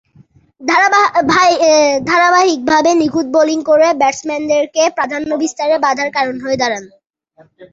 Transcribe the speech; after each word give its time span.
ধারাবাহিকভাবে 2.09 2.91
নিখুঁত 3.01 3.27
বোলিং 3.35 3.59
করে 3.69 3.87
ব্যাটসম্যানদেরকে 3.99 4.83
প্রাধান্য 4.97 5.29
বিস্তারে 5.43 5.75
বাঁধার 5.85 6.09
কারণ 6.17 6.35
হয়ে 6.43 6.57
দাঁড়ান। 6.61 6.83